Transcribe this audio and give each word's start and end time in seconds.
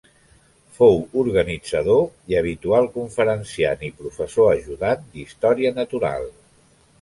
Fou 0.77 0.95
organitzador 1.23 2.01
i 2.33 2.37
habitual 2.39 2.89
conferenciant 2.95 3.85
i 3.89 3.91
professor 4.01 4.51
ajudant 4.55 5.05
d'història 5.13 5.75
natural. 5.79 6.27